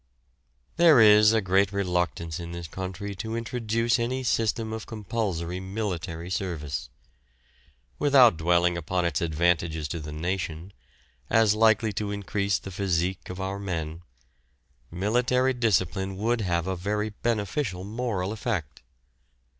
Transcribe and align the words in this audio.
There 0.77 0.99
is 0.99 1.31
a 1.31 1.41
great 1.41 1.71
reluctance 1.71 2.39
in 2.39 2.53
this 2.53 2.65
country 2.67 3.13
to 3.17 3.35
introduce 3.35 3.99
any 3.99 4.23
system 4.23 4.73
of 4.73 4.87
compulsory 4.87 5.59
military 5.59 6.31
service. 6.31 6.89
Without 7.99 8.35
dwelling 8.35 8.77
upon 8.79 9.05
its 9.05 9.21
advantages 9.21 9.87
to 9.89 9.99
the 9.99 10.11
nation, 10.11 10.73
as 11.29 11.53
likely 11.53 11.93
to 11.93 12.09
increase 12.09 12.57
the 12.57 12.71
physique 12.71 13.29
of 13.29 13.39
our 13.39 13.59
men, 13.59 14.01
military 14.89 15.53
discipline 15.53 16.17
would 16.17 16.41
have 16.41 16.65
a 16.65 16.75
very 16.75 17.09
beneficial 17.11 17.83
moral 17.83 18.31
effect. 18.33 18.81